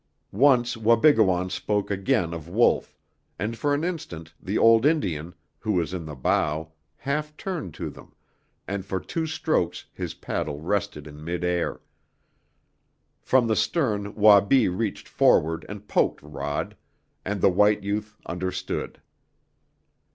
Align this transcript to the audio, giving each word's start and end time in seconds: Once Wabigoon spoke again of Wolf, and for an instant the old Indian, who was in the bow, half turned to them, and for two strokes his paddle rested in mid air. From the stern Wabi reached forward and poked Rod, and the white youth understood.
Once 0.31 0.75
Wabigoon 0.75 1.51
spoke 1.51 1.91
again 1.91 2.33
of 2.33 2.49
Wolf, 2.49 2.97
and 3.37 3.55
for 3.55 3.71
an 3.75 3.83
instant 3.83 4.33
the 4.41 4.57
old 4.57 4.83
Indian, 4.83 5.35
who 5.59 5.73
was 5.73 5.93
in 5.93 6.05
the 6.05 6.15
bow, 6.15 6.71
half 6.97 7.37
turned 7.37 7.75
to 7.75 7.87
them, 7.91 8.11
and 8.67 8.83
for 8.83 8.99
two 8.99 9.27
strokes 9.27 9.85
his 9.93 10.15
paddle 10.15 10.59
rested 10.59 11.05
in 11.05 11.23
mid 11.23 11.43
air. 11.43 11.81
From 13.21 13.45
the 13.45 13.55
stern 13.55 14.15
Wabi 14.15 14.67
reached 14.67 15.07
forward 15.07 15.67
and 15.69 15.87
poked 15.87 16.23
Rod, 16.23 16.75
and 17.23 17.39
the 17.39 17.51
white 17.51 17.83
youth 17.83 18.17
understood. 18.25 19.01